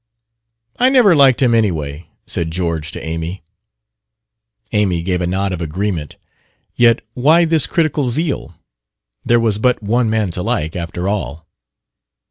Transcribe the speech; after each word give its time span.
"I 0.77 0.89
never 0.89 1.15
liked 1.15 1.43
him, 1.43 1.53
anyway," 1.53 2.09
said 2.25 2.49
George 2.49 2.91
to 2.93 3.03
Amy. 3.05 3.43
Amy 4.71 5.03
gave 5.03 5.21
a 5.21 5.27
nod 5.27 5.51
of 5.51 5.61
agreement. 5.61 6.15
Yet 6.73 7.01
why 7.13 7.45
this 7.45 7.67
critical 7.67 8.09
zeal? 8.09 8.55
There 9.23 9.39
was 9.39 9.59
but 9.59 9.83
one 9.83 10.09
man 10.09 10.31
to 10.31 10.41
like, 10.41 10.75
after 10.75 11.07
all. 11.07 11.45